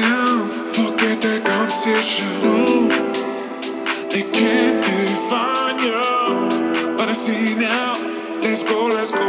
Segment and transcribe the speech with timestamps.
[0.00, 2.26] down, forget that conversation.
[2.42, 2.88] No,
[4.12, 7.98] they can't define you, but I see now.
[8.42, 9.28] Let's go, let's go.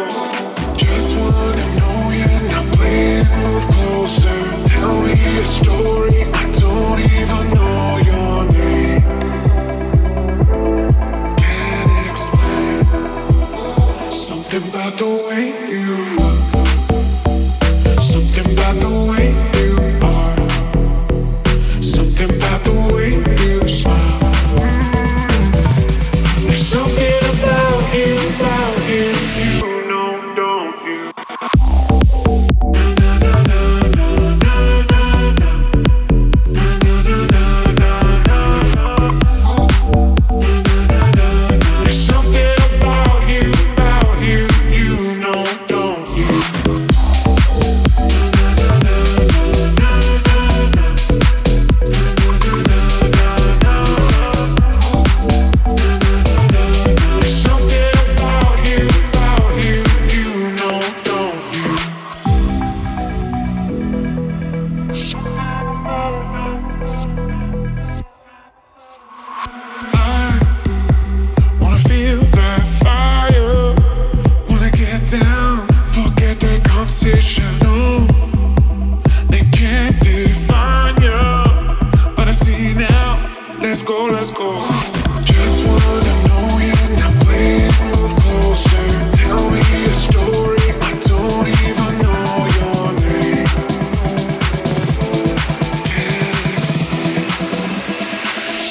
[0.77, 4.39] Just wanna know you're not and move closer.
[4.65, 9.03] Tell me a story, I don't even know your name.
[11.43, 12.77] Can't explain
[14.11, 16.18] something about the way you.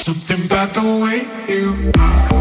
[0.08, 2.37] Something about the way you are.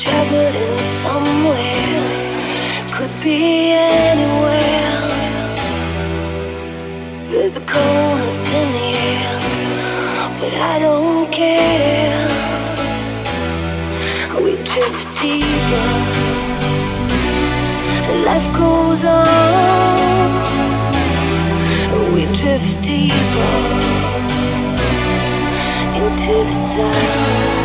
[0.00, 2.02] traveling somewhere,
[2.92, 5.02] could be anywhere.
[7.28, 9.40] There's a coldness in the air,
[10.40, 12.28] but I don't care.
[14.44, 15.90] We drift deeper,
[18.24, 20.32] life goes on.
[22.14, 23.54] We drift deeper
[26.00, 27.57] into the sound.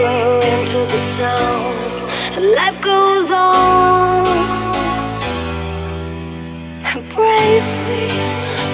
[0.00, 1.78] into the sound,
[2.36, 4.26] and life goes on.
[6.94, 8.08] Embrace me,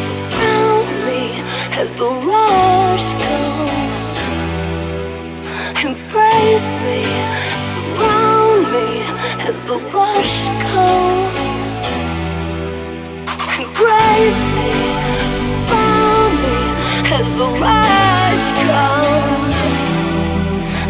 [0.05, 1.43] surround me
[1.77, 4.27] as the rush comes.
[5.85, 7.03] Embrace me,
[7.71, 8.89] surround me
[9.49, 11.69] as the rush comes.
[13.59, 14.71] Embrace me,
[15.41, 16.59] surround me
[17.19, 19.58] as the rush comes.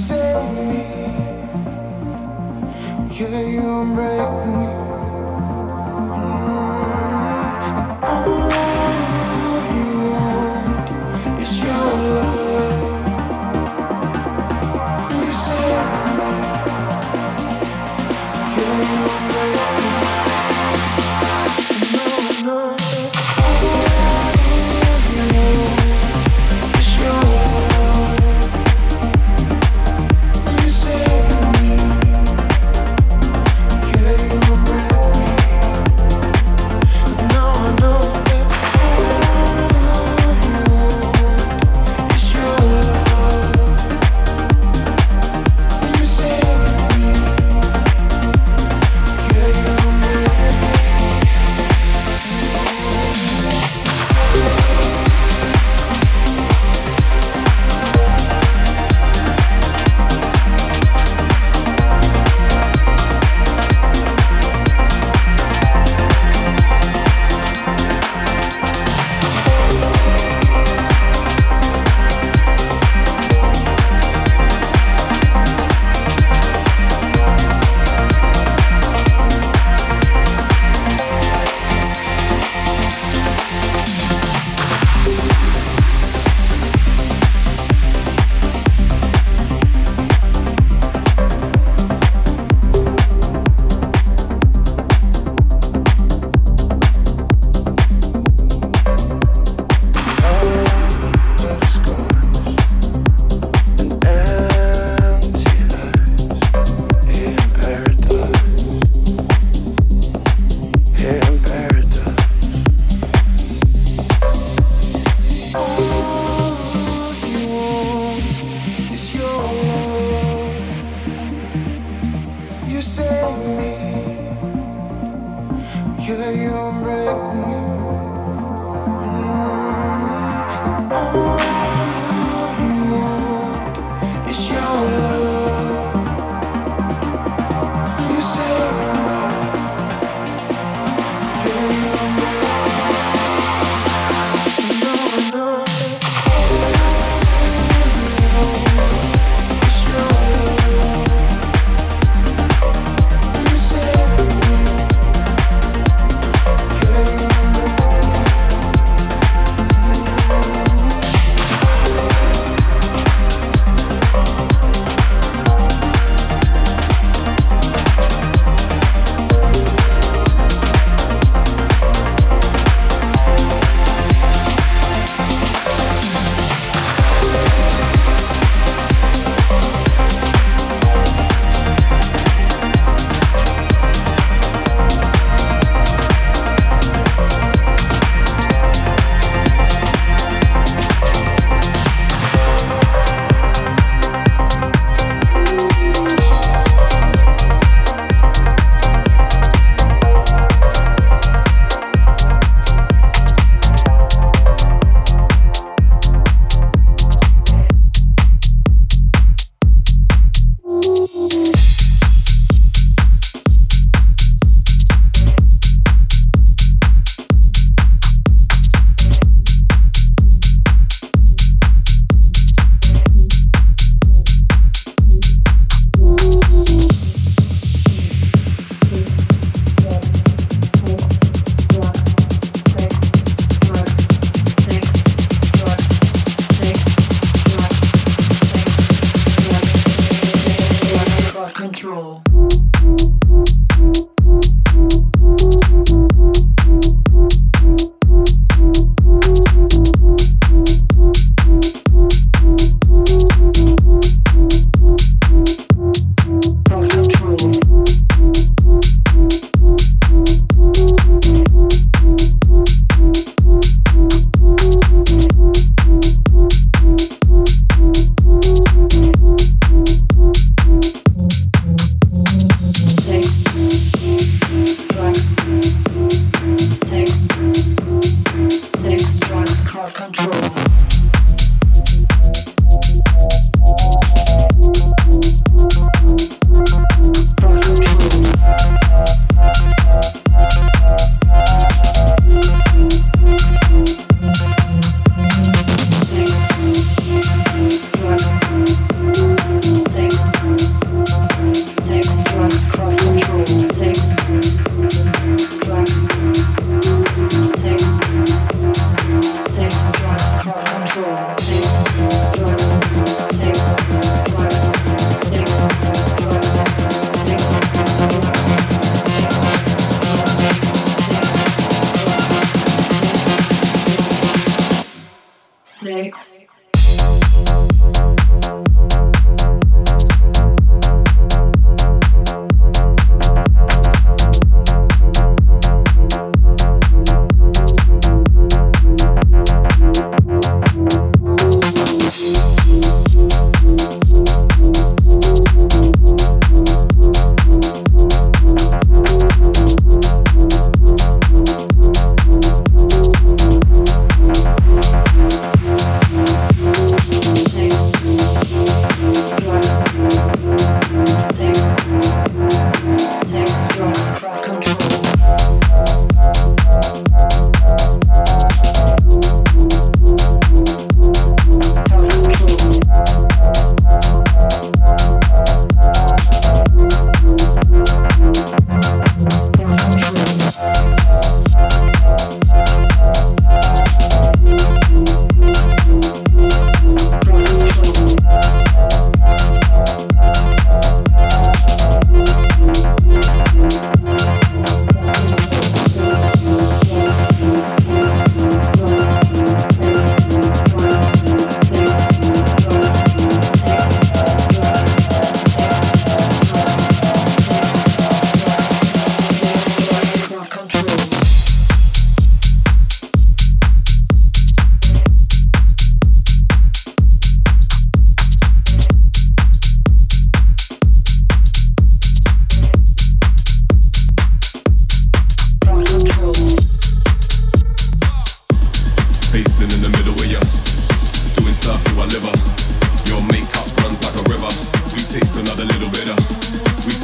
[0.00, 0.82] save me.
[3.18, 4.99] Yeah, you break me.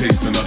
[0.06, 0.45] taste enough.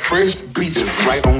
[0.00, 0.76] first beat
[1.06, 1.39] right on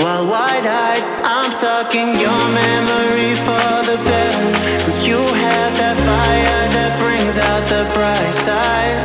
[0.00, 4.46] While wide eyed, I'm stuck in your memory for the better.
[4.82, 8.96] Cause you have that fire that brings out the bright side.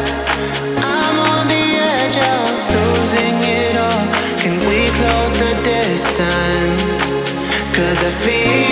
[0.80, 1.68] I'm on the
[2.00, 2.48] edge of
[2.80, 4.08] losing it all.
[4.40, 7.12] Can we close the distance?
[7.76, 8.65] Cause I feel.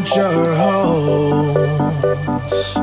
[0.00, 2.76] future holds.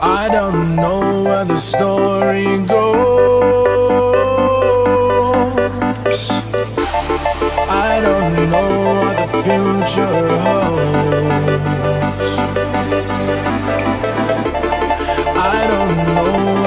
[0.00, 2.72] I don't know where the story goes.
[7.70, 11.62] I don't know what the future holds.
[15.38, 15.40] I
[15.70, 16.61] don't know.